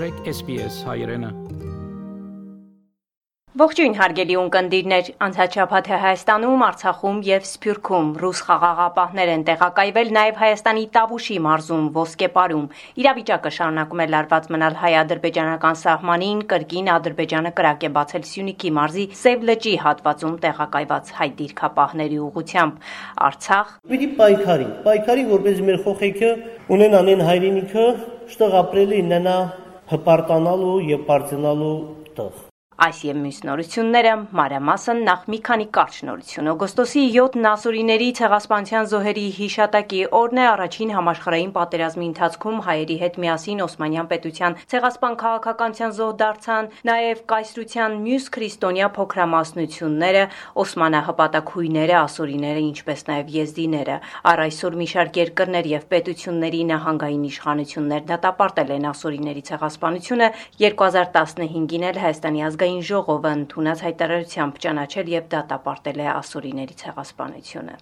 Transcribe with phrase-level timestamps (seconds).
[0.00, 1.28] մաղթեք SPS հայրենը
[3.60, 10.84] Ողջույն հարգելի ունկնդիրներ, անցած շաբաթը Հայաստանում, Արցախում եւ Սփյուռքում ռուս խաղաղապահներ են տեղակայվել նաեւ Հայաստանի
[10.96, 12.66] Տավուշի մարզում Ոսկեպարում։
[13.02, 19.48] Իրավիճակը շարունակում է լարված մնալ հայ-ադրբեջանական սահմանին, կրկին Ադրբեջանը կրակ է բացել Սյունիքի մարզի Սև
[19.50, 22.92] լճի հատվածում տեղակայված հայ դիրքապահների ուղությամբ։
[23.28, 26.30] Արցախ Պիտի պայքարի, պայքարի, որպես մեր խոխեքը
[26.78, 27.90] ունենան հայրենիքը,
[28.30, 29.40] շտեղ ապրելի ննա
[29.90, 31.74] հպարտանալու եւ բարձրանալու
[32.18, 32.49] տեղ։
[32.80, 39.24] Այս եւ մյուս նորությունները մանրամասն նախ մի քանի կարճ նորություն։ Օգոստոսի 7-ն ասորիների ցեղասպանության զոհերի
[39.36, 46.14] հիշատակի օրն է առաջին համաշխարհային պատերազմի ընթացքում հայերի հետ միասին Օսմանյան պետության ցեղասպան քաղաքականության զոհ
[46.24, 50.24] դարձան նաեւ կայսրության մյուս քրիստոնյա փոքրամասնությունները,
[50.64, 54.00] օսմանահպատակույները, ասորիները, ինչպես նաեւ եզդիները։
[54.32, 60.32] Առ այսօր մի շարք երկրներ եւ պետությունների նահանգային իշխանություններ դատապարտել են ասորիների ցեղասպանությունը
[60.64, 67.74] 2015-ին էլ Հայաստանի ազգային ազգային ժողովը ընդունած հայտարարությամբ ճանաչել եւ դատապարտել է ասորիների ցեղասպանությունը։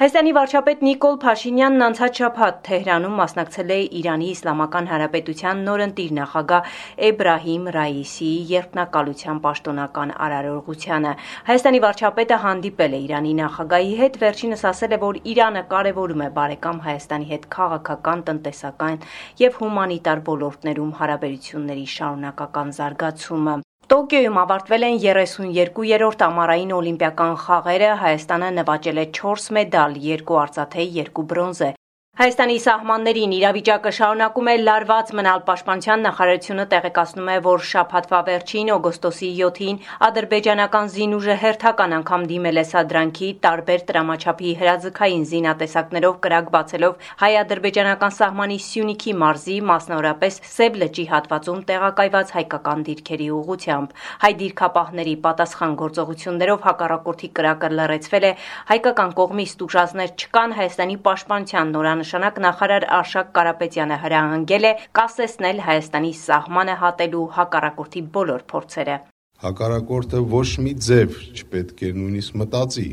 [0.00, 6.70] Հայաստանի վարչապետ Նիկոլ Փաշինյանն անցած շաբաթ Թեհրանում մասնակցել է Իրանի Իսլամական Հանրապետության նորընտիր նախագահ
[7.08, 11.12] Էբրահիմ Ռաիսիի երկնակալության պաշտոնական արարողությանը։
[11.52, 16.82] Հայաստանի վարչապետը հանդիպել է Իրանի նախագահի հետ, վերջինս ասել է, որ Իրանը կարևորում է բարեկամ
[16.88, 19.02] Հայաստանի հետ քաղաքական, տնտեսական
[19.46, 29.00] եւ հումանիտար ոլորտներում հարաբերությունների շարունակական զարգացումը։ Տոկիոյում ավարտվել են 32-րդ ամառային օլիմպիական խաղերը, Հայաստանը նվաճել
[29.02, 31.70] է 4 մեդալ, 2 արծաթե, 2 բրոնզե։
[32.12, 39.30] Հայաստանի սահմաններին իրավիճակը շարունակում է լարված մնալ պաշտպանության նախարարությունը տեղեկացնում է, որ շաբաթվա վերջին օգոստոսի
[39.38, 48.14] 7-ին ադրբեջանական զինուժը հերթական անգամ դիմել է սադրանքի տարբեր տրամաչափի հրաձգային զինատեսակներով կրակ բացելով հայ-ադրբեջանական
[48.20, 53.96] սահմանի Սյունիքի մարզի, մասնավորապես Սև լճի հատվածում տեղակայված հայկական դիրքերի ուղությամբ։
[54.26, 58.32] Հայ դիրքապահների պատասխան գործողություններով հակառակորդի կրակը լռեցվել է,
[58.68, 66.12] հայկական կողմից տուժածներ չկան Հայաստանի պաշտպանության նորանշ նշանակ նախարար Արշակ Կարապետյանը հրահանգել է կասեցնել Հայաստանի
[66.20, 68.96] սահմանը հատելու հակառակորդի բոլոր փորձերը։
[69.42, 72.86] Հակառակորդը ոչ մի ձև չպետք է նույնիսկ մտածի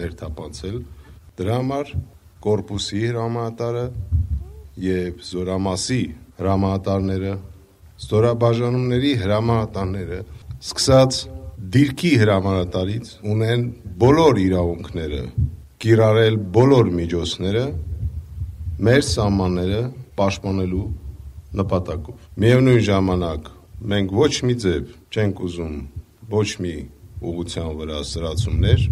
[0.00, 0.76] ներթափանցել։
[1.40, 1.92] Դրա համար
[2.46, 3.84] կորպուսի հրամանատարը
[4.80, 6.00] եւ զորամասի
[6.40, 7.34] հրամանատարները,
[8.00, 10.20] ստորաբաժանումների հրամանատարները,
[10.60, 11.20] սկսած
[11.76, 13.64] դիրքի հրամանատարից ունեն
[14.00, 15.22] բոլոր իրավունքները
[15.84, 17.64] կիրառել բոլոր միջոցները
[18.80, 19.80] մեր սահմանները
[20.16, 20.84] պաշտպանելու
[21.60, 23.50] նպատակով։ Միևնույն ժամանակ
[23.92, 25.74] մենք ոչ մի ձև չենք ուզում
[26.32, 26.72] ոչ մի
[27.20, 28.86] ուղղության վրա սրացումներ,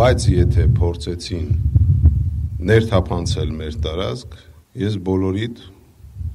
[0.00, 1.50] բայց եթե փորձեցին
[2.70, 4.36] ներթափանցել մեր տարածք,
[4.88, 5.64] ես բոլորիդ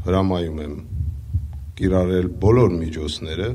[0.06, 0.76] հրամայում եմ
[1.80, 3.50] կիրառել բոլոր միջոցները,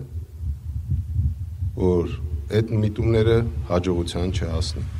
[1.78, 2.16] որ
[2.58, 3.38] այդ միտումները
[3.70, 4.99] հաջողության չհասնեն։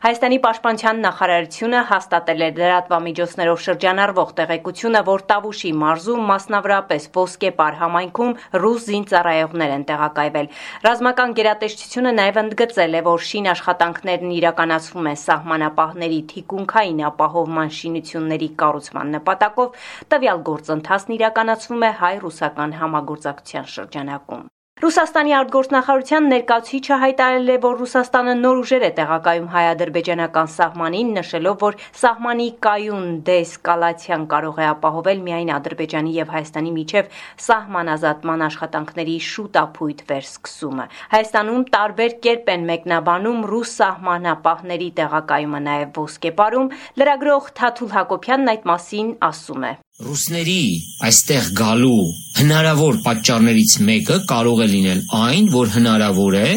[0.00, 8.30] Հայաստանի պաշտպանության նախարարությունը հաստատել է լրատվամիջոցներով շրջանառվող տեղեկությունը, որ Տավուշի մարզում մասնավորապես Ոսկեպար համայնքում
[8.62, 10.48] ռուս զինծառայողներ են տեղակայվել։
[10.86, 19.12] Ռազմական գերատեսչությունը նաև ընդգծել է, որ շին աշխատանքներն իրականացվում են սահմանապահների թիկունքային ապահովման շինությունների կառուցման
[19.18, 19.76] նպատակով,
[20.14, 24.48] տվյալ գործընթացն իրականացվում է հայ-ռուսական համագործակցության շրջանակում։
[24.80, 31.76] Ռուսաստանի արտգործնախարարության ներկայացուցիչը հայտարարել է, որ Ռուսաստանը նոր ուժեր է տեղակայում հայ-ադրբեջանական սահմանին, նշելով, որ
[32.00, 37.12] սահմանի կայուն դեսկալացիան կարող է ապահովել միայն Ադրբեջանի եւ Հայաստանի միջև
[37.48, 46.74] սահմանազատման աշխատանքների շուտապույտ վերսկսումը։ Հայաստանում տարբեր կերպ են մեկնաբանում ռուս սահմանապահների տեղակայումը նաեւ ոսկեպարում։
[47.04, 49.76] Լրագրող Թաթուլ Հակոբյանն այդ մասին ասում է.
[50.00, 50.60] Ռուսների
[51.04, 52.04] այստեղ գալու
[52.38, 56.52] հնարավոր պատճառներից մեկը կարող է լինել այն, որ հնարավոր է,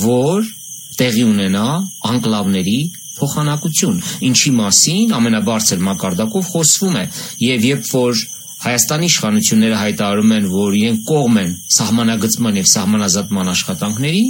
[0.00, 0.48] որ
[0.98, 1.66] տեղի ունենա
[2.10, 2.80] անկլավների
[3.20, 4.00] փոխանակություն,
[4.30, 7.04] ինչի մասին ամենաբարձր մակարդակով խոսվում է,
[7.46, 8.26] եւ երբ որ
[8.60, 14.24] Հայաստանի իշխանությունները հայտարարում են, որ իրենք կողմ են սահմանագծման եւ սահմանազատման աշխատանքների,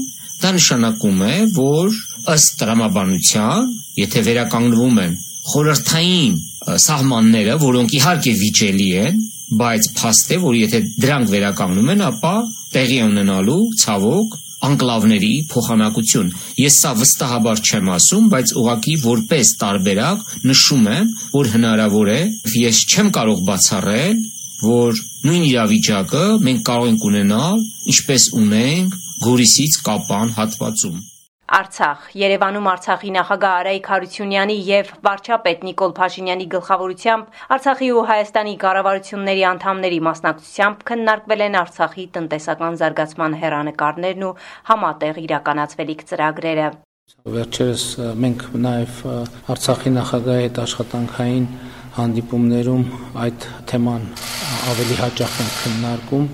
[0.44, 1.98] դա նշանակում է, որ
[2.36, 3.74] ըստ տրամաբանության,
[4.04, 5.18] եթե վերականգնվում են
[5.50, 9.20] խորհրդային սահմանները, որոնք իհարկե վիճելի են,
[9.60, 12.34] բայց փաստ է, որ եթե դրանք վերականգնում են, ապա
[12.74, 20.90] տեղի ունենալու ցավոք անկլավների փոխանակություն։ Ես սա վստահաբար չեմ ասում, բայց ուղակի որպես տարբերակ նշում
[20.94, 22.20] եմ, որ հնարավոր է,
[22.60, 24.20] ես չեմ կարող բացառել,
[24.60, 27.64] որ նույն իրավիճակը մենք կարող ենք ունենալ,
[27.94, 31.00] ինչպես ունենք Գորիսից Կապան հատվածում։
[31.50, 32.02] Արցախ.
[32.14, 39.98] Երևանում Արցախի նախագահ Արայիկ Հարությունյանի եւ վարչապետ Նիկոլ Փաշինյանի գլխավորությամբ Արցախի ու Հայաստանի կառավարությունների անդամների
[40.06, 44.36] մասնակցությամբ քննարկվել են Արցախի տնտեսական զարգացման հերանեկարներն ու
[44.70, 46.68] համատեղ իրականացվելիք ծրագրերը։
[47.34, 47.84] Վերջերս
[48.22, 49.02] մենք նաև
[49.50, 51.50] Արցախի նախագահի հետ աշխատանքային
[51.98, 52.84] հանդիպումներում
[53.26, 54.06] այդ թեման
[54.70, 56.26] ավելի հաճախ ենք քննարկում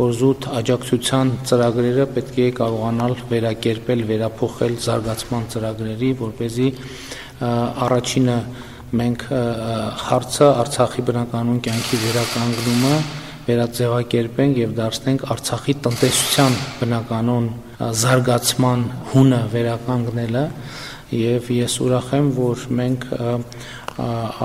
[0.00, 6.68] որ զուտ աջակցության ծրագրերը պետք է կարողանալ վերակերպել, վերափոխել զարգացման ծրագրերի, որ เป զի
[7.86, 8.36] առաջինը
[9.00, 9.24] մենք
[10.04, 12.94] հարցը Արցախի բնականոն կյանքի վերականգնումը
[13.50, 17.46] վերաձևակերպենք եւ դարձնենք Արցախի տնտեսության բնականոն
[18.00, 20.44] զարգացման հունը վերականգնելը
[21.20, 23.08] եւ ես ուրախ եմ, որ մենք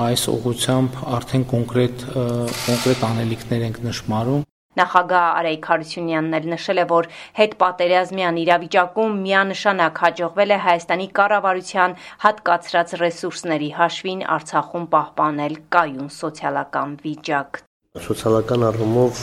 [0.06, 4.45] այս ուղությամբ արդեն կոնկրետ կոնկրետ անելիքներ ենք նշмарում
[4.76, 7.08] Նախագահ Արայք Հարությունյանն էլ նշել է, որ
[7.40, 17.62] հետպատերազմյան իրավիճակում միանշանակ հաջողվել է Հայաստանի կառավարության հատկացրած ռեսուրսների հաշվին Արցախում պահպանել կայուն սոցիալական վիճակ։
[17.96, 19.20] Սոցիալական առումով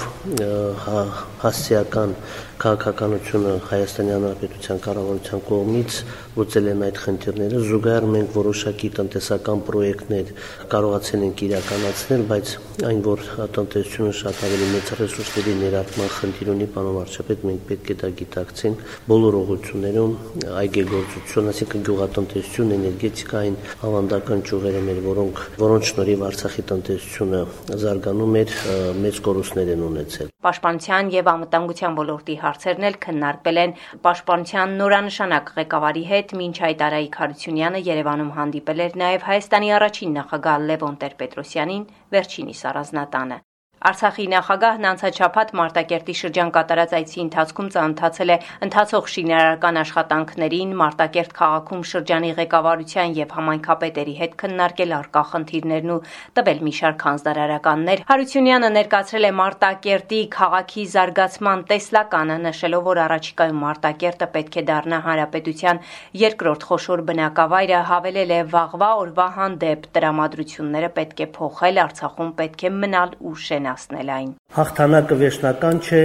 [0.84, 1.02] հա,
[1.44, 2.16] հասցեական
[2.64, 5.96] քաղաքականությունը Հայաստանի Հանրապետության կառավարության կողմից
[6.38, 10.30] լուծել են այդ խնդիրները։ Զուգահեռ մենք որոշակի տնտեսական պրոյեկտներ
[10.72, 12.54] կարողացել ենք իրականացնել, բայց
[12.88, 13.26] այն որ
[13.58, 18.86] տնտեսությունը շատ ավելի մեծ ռեսուրսների ներառման խնդիր ունի, պարոն վարչապետ, մենք պետք է դա գիտակցենք
[19.12, 20.16] բոլոր ուղղություններում
[20.64, 23.58] այգեգործություն, այսինքն գյուղատնտեսություն, էներգետիկային
[23.92, 27.44] ավանդական ճյուղերը մեր, որոնք որոնց շնորհիվ Արցախի տնտեսությունը
[27.84, 28.56] զարգանում էր,
[29.04, 33.76] մեծ կորուստներ են ունեցել։ Պաշտպանության եւ անվտանգության ոլորտի հարցերն էլ քննարկվել են
[34.08, 40.68] Պաշտպանության նորանշանակ ղեկավարի հետ, մինչ այդ Արայիկ Հարությունյանը Երևանում հանդիպել էր նաեւ Հայաստանի առաջին նախագահ
[40.74, 43.42] Լևոն Տեր-Պետրոսյանին վերջինիս առանձնատանը։
[43.84, 51.82] Արցախի նախագահն անցաչափած Մարտակերտի շրջան կատարած այցի ընթացքում ծանոթացել է ընթացող շինարարական աշխատանքներին, Մարտակերտ քաղաքում
[51.90, 56.00] շրջանի ղեկավարության եւ համայնքապետերի հետ քննարկել արկա խնդիրներն ու
[56.40, 64.32] տվել մի շարք հանձնարարականներ։ Հարությունյանը ներկայացրել է Մարտակերտի քաղաքի զարգացման տեսլականը, նշելով, որ առաջիկայում Մարտակերտը
[64.38, 65.84] պետք է դառնա հանրապետության
[66.24, 72.76] երկրորդ խոշոր բնակավայրը, հավելել է վաղվա օրվա հանդեպ տրամադրությունները պետք է փոխել, Արցախում պետք է
[72.80, 76.02] մնալ ու շենալ ներկայացնել այն։ Հաղթանակը վերջնական չէ,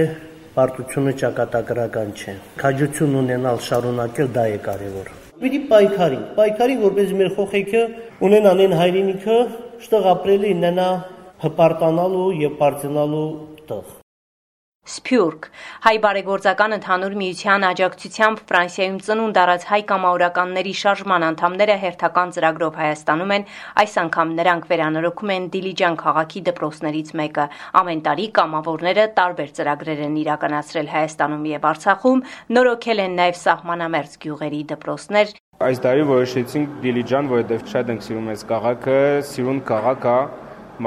[0.55, 7.83] պարտությունը ճակատագրական չէ։ Քաջություն ունենալ շարունակել դա է կարևոր։ Պիտի պայքարի, պայքարի, որպես մեր խոխեքը
[8.29, 9.39] ունենան այն հայրենիքը,
[9.85, 10.89] շտեղ ապրելի նենա
[11.45, 13.27] հպարտանալու եւ բարձրանալու
[13.69, 13.98] տեղ։
[14.89, 15.43] Սփյուռք
[15.85, 23.33] հայ բարեգործական ընդհանուր միության աջակցությամբ Ֆրանսիայում ծնունդ առած հայ կամավորականների շարժման անդամները հերթական ծրագրով Հայաստանում
[23.35, 23.45] են,
[23.83, 27.45] այս անգամ նրանք վերանորոգում են Դիլիջան քաղաքի դպրոցներից մեկը։
[27.83, 32.23] Ամեն տարի կամավորները տարբեր ծրագրեր են իրականացրել Հայաստանում եւ Արցախում,
[32.57, 38.45] նորոգել են նաեւ սահմանամերձ գյուղերի դպրոցներ, Այս տարի որոշեցինք Դիլիջան, որովհետև շատ ենք սիրում այս
[38.53, 38.95] քաղաքը,
[39.33, 40.15] սիրուն քաղաք է,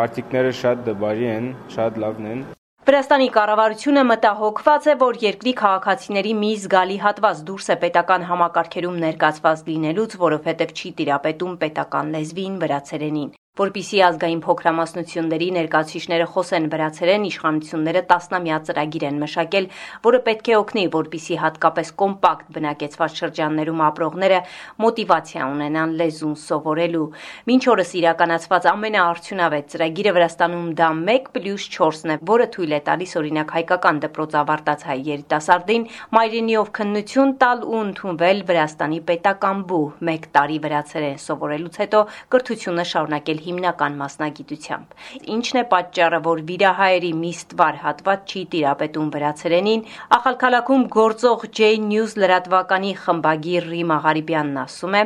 [0.01, 2.41] մարդիկները շատ դժվարի են, շատ լավն են։
[2.83, 9.63] Վրաստանի կառավարությունը մտահոգված է, որ երկրի քաղաքացիների մի զգալի հատված դուրս է պետական համակարգերում ներկայացված
[9.69, 18.61] լինելուց, որովհետև չի տիրապետում պետական լեզվին, վրացերենին։ Որպիսի ազգային փոքրամասնությունների ներկայացուցիչները խոսեն վրացերեն, իշխանությունները տասնամյա
[18.69, 19.67] ծրագիր են մշակել,
[20.07, 24.39] որը պետք է օգնի, որպիսի հատկապես կոմպակտ բնակեցված շրջաններում ապրողները
[24.85, 27.05] մոտիվացիա ունենան լեզուն սովորելու։
[27.53, 34.03] Մինչ օրս իրականացված ամենաարդյունավետ ծրագիրը Վրաստանում դա 1+4-ն է, որը թույլ է տալիս օրինակ հայկական
[34.07, 39.85] դպրոց ավարտած հայ երիտասարդին մայրենիով քննություն տալ ու ընդունվել Վրաստանի պետական բու
[40.17, 44.99] 1 տարի վրացերեն սովորելուց հետո կրթությունը շարունակել հիմնական մասնագիտությամբ։
[45.37, 52.21] Ինչն է պատճառը, որ վիրահայերի մի ստվար հատված չի տիրապետում վրացերենին, Ախալքալաքում գործող J News
[52.23, 55.05] լրատվականի խմբագիր Ռիմ Աղարիբյանն ասում է.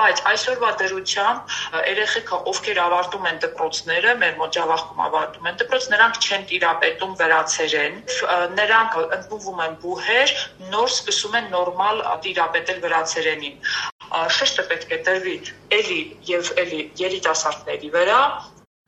[0.00, 1.54] բայց այսօրվա դրությամբ
[1.88, 8.00] երեխեքը ովքեր ավարտում են դպրոցները, մեր մոտ Ջավախքում ավարտում են դպրոց, նրանք չեն տիրապետում վրացերեն,
[8.56, 10.36] նրանք ընդունվում են բուհեր,
[10.74, 13.89] նոր սկսում են նորմալ տիրապետել վրացերենին
[14.38, 15.36] շեշտը պետք է դրվի
[15.80, 16.00] էլի
[16.30, 18.22] եւ էլի երիտասարդների վրա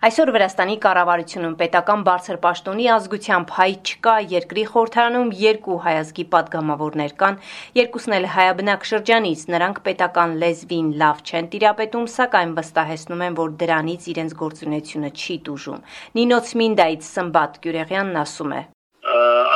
[0.02, 7.38] Այսօր Վրաստանի կառավարությունում պետական բարձր պաշտոնի ազգությամբ հայ չկա, երկրի խորհրդարանում երկու հայազգի падգամավորներ կան,
[7.79, 14.11] երկուսն էլ հայաբնակ շրջանից, նրանք պետական լեզվին լավ չեն տիրապետում, սակայն վստահեցնում են, որ դրանից
[14.17, 15.88] իրենց գործունեությունը չի դուժում։
[16.19, 18.62] Նինոց Մինդայից Սմբատ Գյուրեղյանն ասում է.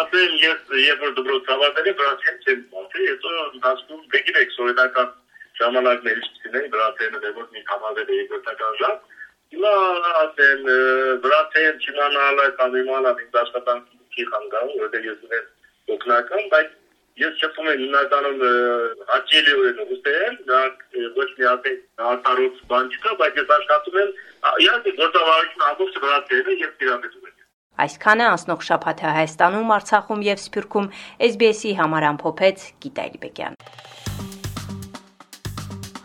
[0.07, 5.15] Ապել ես Եվրոդոբրոցավարների վրա չեմ մտածի, հետո դասում դեկին էքսորենական
[5.61, 8.97] ժամանակներից ցինեի վրացենը դեպոք մի համավել էի գործական ժամ
[9.57, 9.75] հիմա
[10.23, 10.65] ասեն
[11.27, 16.75] վրացեն չիմանալ այդ անիմանալ ինձ աշխատանքի խանգարում որտեղ ես ունեմ օգնական բայց
[17.17, 18.43] ես շփում եմ հիմնականում
[19.11, 20.59] հաճելիորեն ռուսերեն, դա
[21.17, 21.79] ոչ մի ասել
[22.11, 24.11] արտարոց բան չկա, բայց ես աշխատում եմ,
[24.67, 27.27] իհարկե գործավարությունը ամբողջ վրացերն է եւ տիրապետում
[27.77, 30.87] Այսքանը անցնող շաբաթը Հայաստանում, Արցախում եւ Սփյուռքում
[31.29, 33.61] SBS-ի համար ամփոփեց Գիտա Իլբեկյան։